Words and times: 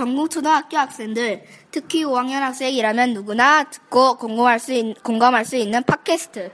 전국 0.00 0.30
초등학교 0.30 0.78
학생들, 0.78 1.44
특히 1.70 2.06
5학년 2.06 2.40
학생이라면 2.40 3.12
누구나 3.12 3.64
듣고 3.64 4.16
공감할 4.16 4.58
수, 4.58 4.72
있, 4.72 5.02
공감할 5.02 5.44
수 5.44 5.56
있는 5.56 5.82
팟캐스트. 5.82 6.50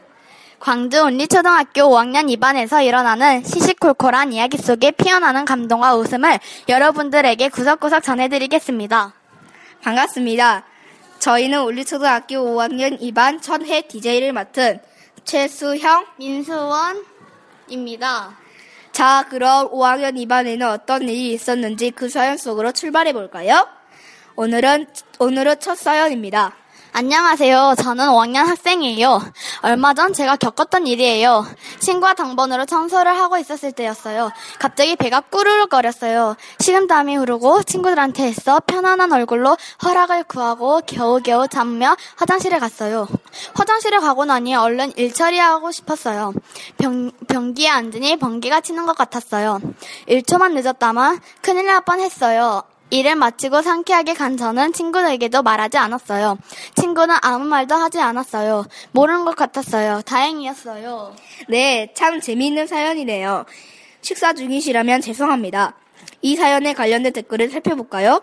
광주 0.59 1.05
온리초등학교 1.05 1.83
5학년 1.83 2.29
2반에서 2.37 2.85
일어나는 2.85 3.45
시시콜콜한 3.45 4.33
이야기 4.33 4.59
속에 4.59 4.91
피어나는 4.91 5.45
감동과 5.45 5.95
웃음을 5.95 6.41
여러분들에게 6.69 7.51
구석구석 7.51 8.03
전해드리겠습니다. 8.03 9.15
반갑습니다. 9.81 10.65
저희는 11.21 11.63
올리초등학교 11.63 12.39
5학년 12.39 13.01
2반 13.01 13.41
첫해 13.41 13.83
DJ를 13.83 14.33
맡은 14.33 14.81
최수형, 15.23 16.05
민수원입니다. 16.19 18.46
자, 18.97 19.27
그럼 19.29 19.71
5학년 19.73 20.17
2반에는 20.27 20.73
어떤 20.73 21.03
일이 21.03 21.35
있었는지 21.35 21.91
그 21.91 22.09
사연 22.09 22.39
속으로 22.39 22.73
출발해 22.73 23.13
볼까요? 23.13 23.69
오늘은, 24.37 24.87
오늘은 25.19 25.61
첫 25.61 25.77
사연입니다. 25.77 26.57
안녕하세요. 26.99 27.75
저는 27.77 28.07
5학년 28.07 28.47
학생이에요. 28.47 29.21
얼마 29.61 29.93
전 29.93 30.15
제가 30.15 30.37
겪었던 30.37 30.87
일이에요. 30.87 31.45
친구와 31.79 32.15
당번으로 32.15 32.65
청소를 32.65 33.15
하고 33.19 33.37
있었을 33.37 33.73
때였어요. 33.73 34.31
갑자기 34.59 34.97
배가 34.97 35.21
꾸르륵거렸어요. 35.21 36.37
식은땀이 36.59 37.17
흐르고 37.17 37.65
친구들한테 37.65 38.29
애써 38.29 38.61
편안한 38.67 39.13
얼굴로 39.13 39.59
허락을 39.85 40.25
구하고 40.25 40.81
겨우겨우 40.87 41.49
잠며 41.49 41.95
화장실에 42.17 42.59
갔어요. 42.59 43.07
화장실에 43.53 43.99
가고 43.99 44.25
나니 44.25 44.55
얼른 44.55 44.95
일 44.97 45.13
처리하고 45.13 45.73
싶었어요. 45.73 46.33
변, 46.79 47.13
변기에 47.29 47.69
앉으니 47.69 48.17
번개가 48.17 48.63
치는 48.63 48.87
것 48.87 48.97
같았어요. 48.97 49.61
1초만 50.09 50.53
늦었다만 50.53 51.21
큰일 51.43 51.67
날 51.67 51.83
뻔했어요. 51.83 52.63
일을 52.91 53.17
마치고 53.17 53.63
상쾌하게 53.63 54.15
간 54.15 54.37
저는 54.37 54.73
친구들에게도 54.73 55.43
말하지 55.43 55.77
않았어요. 55.79 56.39
친구는 56.77 57.17
아무 57.21 57.45
말도 57.45 57.75
하지 57.75 58.01
않았어요. 58.01 58.65
모르는 58.93 59.25
것 59.25 59.35
같았어요. 59.35 60.03
다행이었어요. 60.03 61.15
네, 61.49 61.93
참 61.95 62.21
재미있는 62.21 62.67
사연이네요. 62.67 63.45
식사 64.03 64.33
중이시라면 64.33 65.01
죄송합니다. 65.01 65.75
이 66.23 66.37
사연에 66.37 66.75
관련된 66.75 67.13
댓글을 67.13 67.51
살펴볼까요? 67.51 68.21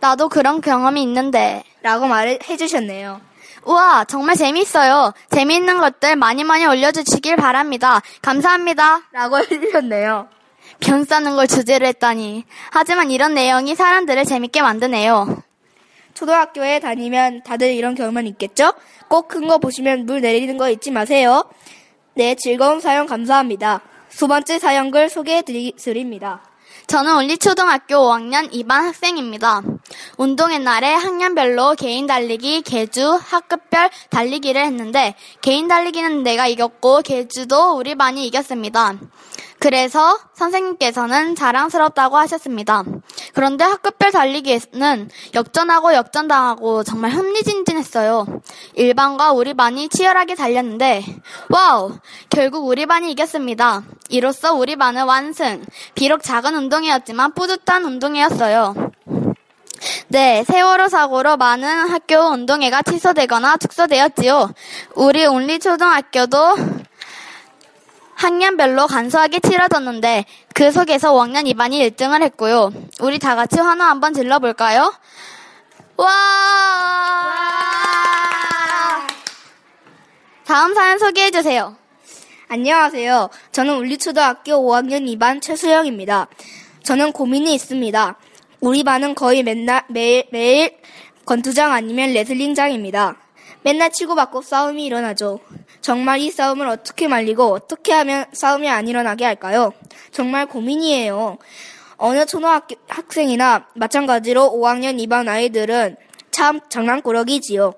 나도 0.00 0.28
그런 0.28 0.60
경험이 0.60 1.02
있는데. 1.02 1.64
라고 1.82 2.06
말을 2.06 2.38
해주셨네요. 2.46 3.20
우와, 3.64 4.04
정말 4.04 4.36
재미있어요. 4.36 5.12
재미있는 5.30 5.80
것들 5.80 6.16
많이 6.16 6.44
많이 6.44 6.66
올려주시길 6.66 7.36
바랍니다. 7.36 8.00
감사합니다. 8.22 9.02
라고 9.12 9.38
해주셨네요. 9.50 10.28
변 10.80 11.04
싸는 11.04 11.36
걸 11.36 11.46
주제로 11.46 11.86
했다니. 11.86 12.44
하지만 12.70 13.10
이런 13.10 13.34
내용이 13.34 13.74
사람들을 13.74 14.24
재밌게 14.24 14.62
만드네요. 14.62 15.42
초등학교에 16.14 16.80
다니면 16.80 17.42
다들 17.42 17.74
이런 17.74 17.94
경험은 17.94 18.26
있겠죠? 18.28 18.72
꼭 19.08 19.28
큰 19.28 19.48
거 19.48 19.58
보시면 19.58 20.06
물 20.06 20.20
내리는 20.20 20.56
거 20.56 20.70
잊지 20.70 20.90
마세요. 20.90 21.44
네, 22.14 22.34
즐거운 22.34 22.80
사연 22.80 23.06
감사합니다. 23.06 23.82
두 24.10 24.26
번째 24.26 24.58
사연글 24.58 25.10
소개해 25.10 25.42
드립니다. 25.42 26.42
저는 26.86 27.16
올리초등학교 27.16 27.96
5학년 27.96 28.50
2반 28.50 28.82
학생입니다. 28.84 29.62
운동의 30.16 30.60
날에 30.60 30.92
학년별로 30.92 31.74
개인 31.74 32.06
달리기, 32.06 32.62
계주, 32.62 33.18
학급별 33.22 33.90
달리기를 34.10 34.64
했는데 34.64 35.14
개인 35.42 35.68
달리기는 35.68 36.22
내가 36.22 36.46
이겼고 36.46 37.02
계주도 37.02 37.76
우리 37.76 37.94
반이 37.94 38.26
이겼습니다. 38.26 38.94
그래서 39.58 40.18
선생님께서는 40.34 41.34
자랑스럽다고 41.34 42.18
하셨습니다. 42.18 42.84
그런데 43.32 43.64
학급별 43.64 44.12
달리기에는 44.12 45.10
역전하고 45.34 45.94
역전당하고 45.94 46.84
정말 46.84 47.12
흥미진진했어요. 47.12 48.26
일반과 48.74 49.32
우리 49.32 49.54
반이 49.54 49.88
치열하게 49.88 50.34
달렸는데 50.34 51.04
와우! 51.48 51.98
결국 52.28 52.66
우리 52.66 52.86
반이 52.86 53.10
이겼습니다. 53.12 53.82
이로써 54.10 54.52
우리 54.52 54.76
반은 54.76 55.04
완승. 55.04 55.64
비록 55.94 56.22
작은 56.22 56.54
운동이었지만 56.54 57.32
뿌듯한 57.32 57.84
운동이었어요. 57.84 58.85
네, 60.16 60.44
세월호 60.44 60.88
사고로 60.88 61.36
많은 61.36 61.90
학교 61.90 62.16
운동회가 62.16 62.80
취소되거나 62.80 63.58
축소되었지요. 63.58 64.50
우리 64.94 65.26
온리 65.26 65.58
초등학교도 65.58 66.56
학년별로 68.14 68.86
간소하게 68.86 69.40
치러졌는데 69.40 70.24
그 70.54 70.72
속에서 70.72 71.12
5학년 71.12 71.44
2반이 71.52 71.86
1등을 71.90 72.22
했고요. 72.22 72.72
우리 73.00 73.18
다 73.18 73.36
같이 73.36 73.60
환호 73.60 73.84
한번 73.84 74.14
질러볼까요? 74.14 74.90
와! 75.98 76.06
다음 80.46 80.72
사연 80.74 80.98
소개해주세요. 80.98 81.76
안녕하세요. 82.48 83.28
저는 83.52 83.74
울리초등학교 83.74 84.52
5학년 84.52 85.04
2반 85.14 85.42
최수영입니다. 85.42 86.28
저는 86.84 87.12
고민이 87.12 87.52
있습니다. 87.52 88.16
우리 88.60 88.82
반은 88.84 89.14
거의 89.14 89.42
맨날, 89.42 89.84
매일, 89.88 90.24
매일 90.30 90.76
권투장 91.26 91.72
아니면 91.72 92.12
레슬링장입니다. 92.12 93.16
맨날 93.62 93.92
치고받고 93.92 94.42
싸움이 94.42 94.84
일어나죠. 94.84 95.40
정말 95.80 96.20
이 96.20 96.30
싸움을 96.30 96.68
어떻게 96.68 97.08
말리고 97.08 97.52
어떻게 97.52 97.92
하면 97.92 98.24
싸움이 98.32 98.68
안 98.68 98.88
일어나게 98.88 99.24
할까요? 99.24 99.72
정말 100.10 100.46
고민이에요. 100.46 101.38
어느 101.98 102.26
초등학교 102.26 102.76
학생이나 102.88 103.66
마찬가지로 103.74 104.52
5학년 104.52 104.98
2반 105.04 105.28
아이들은 105.28 105.96
참 106.30 106.60
장난꾸러기지요. 106.68 107.74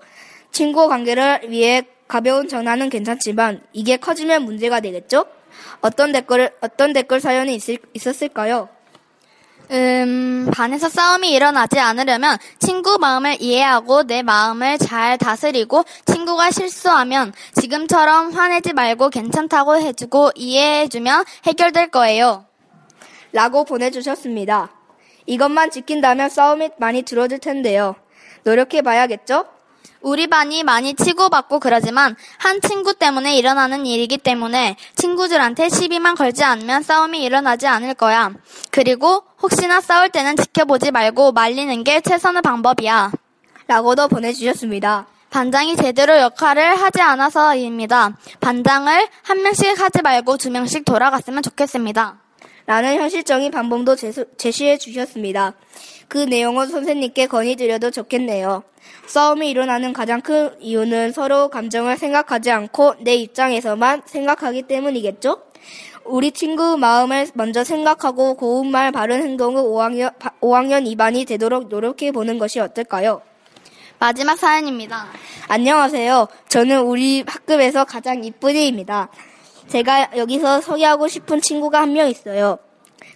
친구 0.53 0.88
관계를 0.88 1.41
위해 1.49 1.83
가벼운 2.06 2.49
장난은 2.49 2.88
괜찮지만 2.88 3.62
이게 3.72 3.97
커지면 3.97 4.43
문제가 4.43 4.81
되겠죠? 4.81 5.27
어떤 5.81 6.12
댓글 6.12 6.50
어떤 6.61 6.93
댓글 6.93 7.21
사연이 7.21 7.55
있을, 7.55 7.78
있었을까요? 7.94 8.69
음, 9.71 10.51
반에서 10.53 10.88
싸움이 10.88 11.31
일어나지 11.31 11.79
않으려면 11.79 12.38
친구 12.59 12.99
마음을 12.99 13.37
이해하고 13.41 14.05
내 14.05 14.23
마음을 14.23 14.79
잘 14.79 15.19
다스리고 15.19 15.85
친구가 16.06 16.50
실수하면 16.50 17.32
지금처럼 17.55 18.32
화내지 18.32 18.73
말고 18.73 19.11
괜찮다고 19.11 19.76
해주고 19.76 20.32
이해해주면 20.35 21.25
해결될 21.47 21.88
거예요. 21.88 22.47
라고 23.32 23.65
보내주셨습니다. 23.65 24.70
이것만 25.26 25.70
지킨다면 25.70 26.31
싸움이 26.31 26.70
많이 26.79 27.03
줄어들 27.03 27.38
텐데요. 27.38 27.94
노력해봐야겠죠? 28.44 29.57
우리 30.00 30.27
반이 30.27 30.62
많이 30.62 30.95
치고받고 30.95 31.59
그러지만 31.61 32.17
한 32.39 32.61
친구 32.61 32.95
때문에 32.95 33.37
일어나는 33.37 33.87
일이기 33.87 34.19
때문에 34.19 34.77
친구들한테 34.95 35.69
시비만 35.69 36.15
걸지 36.15 36.45
않으면 36.45 36.83
싸움이 36.83 37.23
일어나지 37.23 37.67
않을 37.67 37.95
거야. 37.95 38.33
그리고 38.71 39.25
혹시나 39.43 39.81
싸울 39.81 40.11
때는 40.11 40.37
지켜보지 40.37 40.91
말고 40.91 41.33
말리는 41.33 41.85
게 41.85 42.00
최선의 42.00 42.43
방법이야. 42.43 43.12
라고도 43.67 44.09
보내주셨습니다. 44.09 45.06
반장이 45.31 45.77
제대로 45.77 46.19
역할을 46.19 46.81
하지 46.81 47.03
않아서입니다. 47.03 48.17
반장을 48.41 49.09
한 49.23 49.43
명씩 49.43 49.79
하지 49.79 50.01
말고 50.03 50.39
두 50.39 50.51
명씩 50.51 50.85
돌아갔으면 50.85 51.43
좋겠습니다. 51.43 52.17
라는 52.69 52.97
현실적인 52.97 53.50
방법도 53.50 53.97
제수, 53.97 54.26
제시해 54.37 54.76
주셨습니다. 54.76 55.55
그 56.06 56.19
내용은 56.19 56.67
선생님께 56.67 57.26
건의드려도 57.26 57.91
좋겠네요. 57.91 58.62
싸움이 59.06 59.49
일어나는 59.49 59.94
가장 59.94 60.20
큰 60.20 60.50
이유는 60.61 61.12
서로 61.12 61.49
감정을 61.49 61.97
생각하지 61.97 62.50
않고 62.50 62.97
내 63.00 63.15
입장에서만 63.15 64.03
생각하기 64.05 64.65
때문이겠죠? 64.65 65.44
우리 66.05 66.31
친구 66.31 66.76
마음을 66.76 67.29
먼저 67.32 67.65
생각하고 67.65 68.35
고운 68.35 68.70
말 68.70 68.93
바른 68.93 69.23
행동을 69.23 69.62
5학년, 69.62 70.12
5학년 70.43 70.94
2반이 70.94 71.26
되도록 71.26 71.69
노력해 71.69 72.12
보는 72.12 72.38
것이 72.38 72.61
어떨까요? 72.61 73.23
마지막 73.99 74.38
사연입니다. 74.38 75.06
안녕하세요. 75.49 76.29
저는 76.49 76.82
우리 76.82 77.25
학급에서 77.26 77.87
가장 77.87 78.23
이쁜이입니다. 78.25 79.09
제가 79.69 80.11
여기서 80.17 80.61
소개하고 80.61 81.09
싶은 81.09 81.41
친구가 81.41 81.81
한 81.82 81.93
명 81.93 82.09
있어요. 82.09 82.59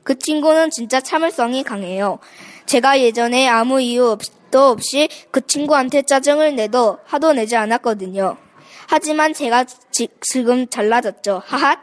그 0.03 0.19
친구는 0.19 0.71
진짜 0.71 1.01
참을성이 1.01 1.63
강해요. 1.63 2.19
제가 2.67 3.01
예전에 3.01 3.49
아무 3.49 3.81
이유도 3.81 4.61
없이 4.61 5.09
그 5.31 5.47
친구한테 5.47 6.03
짜증을 6.03 6.57
내도 6.57 6.99
하도 7.05 7.33
내지 7.33 7.57
않았거든요. 7.57 8.37
하지만 8.89 9.33
제가 9.33 9.65
지, 9.65 10.09
금 10.45 10.67
잘나졌죠. 10.69 11.43
하핫. 11.45 11.79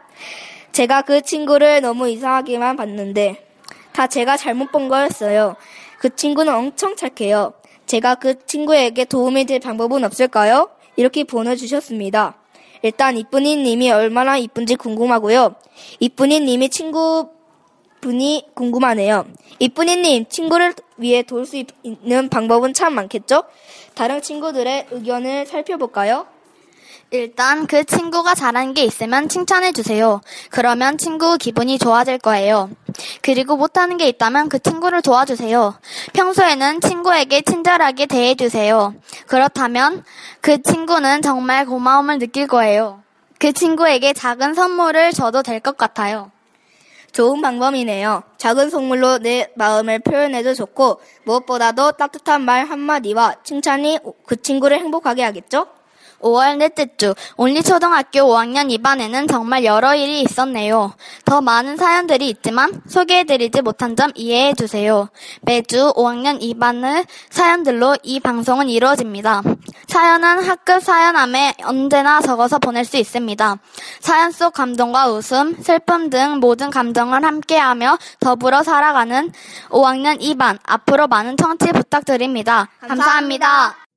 제가 0.72 1.02
그 1.02 1.22
친구를 1.22 1.80
너무 1.80 2.08
이상하게만 2.08 2.76
봤는데 2.76 3.46
다 3.92 4.06
제가 4.06 4.36
잘못 4.36 4.70
본 4.70 4.88
거였어요. 4.88 5.56
그 5.98 6.14
친구는 6.14 6.54
엄청 6.54 6.94
착해요. 6.96 7.54
제가 7.86 8.16
그 8.16 8.44
친구에게 8.46 9.04
도움이 9.04 9.46
될 9.46 9.58
방법은 9.60 10.04
없을까요? 10.04 10.68
이렇게 10.96 11.24
보내주셨습니다. 11.24 12.36
일단 12.82 13.16
이쁜이 13.16 13.56
님이 13.56 13.90
얼마나 13.90 14.36
이쁜지 14.36 14.76
궁금하고요. 14.76 15.54
이쁜이 16.00 16.40
님이 16.40 16.68
친구 16.68 17.28
분이 18.00 18.46
궁금하네요. 18.54 19.26
이쁜이 19.58 19.96
님, 19.96 20.26
친구를 20.26 20.74
위해 20.96 21.22
도울 21.22 21.44
수 21.46 21.62
있는 21.82 22.28
방법은 22.28 22.72
참 22.72 22.94
많겠죠? 22.94 23.44
다른 23.94 24.22
친구들의 24.22 24.86
의견을 24.90 25.46
살펴볼까요? 25.46 26.26
일단 27.12 27.66
그 27.66 27.82
친구가 27.82 28.36
잘한 28.36 28.72
게 28.72 28.84
있으면 28.84 29.28
칭찬해 29.28 29.72
주세요. 29.72 30.20
그러면 30.50 30.96
친구 30.96 31.36
기분이 31.38 31.76
좋아질 31.78 32.18
거예요. 32.18 32.70
그리고 33.20 33.56
못하는 33.56 33.96
게 33.96 34.06
있다면 34.08 34.48
그 34.48 34.60
친구를 34.60 35.02
도와주세요. 35.02 35.74
평소에는 36.12 36.80
친구에게 36.80 37.40
친절하게 37.42 38.06
대해 38.06 38.36
주세요. 38.36 38.94
그렇다면 39.26 40.04
그 40.40 40.62
친구는 40.62 41.22
정말 41.22 41.66
고마움을 41.66 42.20
느낄 42.20 42.46
거예요. 42.46 43.02
그 43.40 43.52
친구에게 43.52 44.12
작은 44.12 44.54
선물을 44.54 45.12
줘도 45.12 45.42
될 45.42 45.58
것 45.60 45.76
같아요. 45.76 46.30
좋은 47.10 47.42
방법이네요. 47.42 48.22
작은 48.38 48.70
선물로 48.70 49.18
내 49.18 49.50
마음을 49.56 49.98
표현해도 49.98 50.54
좋고 50.54 51.00
무엇보다도 51.24 51.92
따뜻한 51.92 52.42
말 52.42 52.66
한마디와 52.66 53.36
칭찬이 53.42 53.98
그 54.26 54.40
친구를 54.40 54.78
행복하게 54.78 55.24
하겠죠? 55.24 55.66
5월 56.22 56.58
넷째 56.58 56.86
주 56.96 57.14
온리초등학교 57.36 58.20
5학년 58.20 58.70
2반에는 58.76 59.28
정말 59.28 59.64
여러 59.64 59.94
일이 59.94 60.22
있었네요. 60.22 60.94
더 61.24 61.40
많은 61.40 61.76
사연들이 61.76 62.28
있지만 62.28 62.82
소개해드리지 62.88 63.62
못한 63.62 63.96
점 63.96 64.10
이해해 64.14 64.54
주세요. 64.54 65.08
매주 65.42 65.92
5학년 65.96 66.40
2반의 66.40 67.06
사연들로 67.30 67.96
이 68.02 68.20
방송은 68.20 68.68
이루어집니다. 68.68 69.42
사연은 69.88 70.44
학급 70.44 70.82
사연함에 70.82 71.54
언제나 71.64 72.20
적어서 72.20 72.58
보낼 72.58 72.84
수 72.84 72.96
있습니다. 72.96 73.56
사연 74.00 74.30
속 74.30 74.54
감동과 74.54 75.08
웃음, 75.10 75.60
슬픔 75.62 76.10
등 76.10 76.38
모든 76.38 76.70
감정을 76.70 77.24
함께하며 77.24 77.98
더불어 78.20 78.62
살아가는 78.62 79.32
5학년 79.68 80.20
2반 80.20 80.58
앞으로 80.64 81.08
많은 81.08 81.36
청취 81.36 81.72
부탁드립니다 81.72 82.68
감사합니다. 82.80 83.89